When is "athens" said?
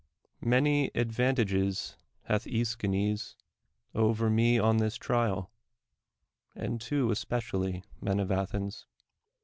8.31-8.87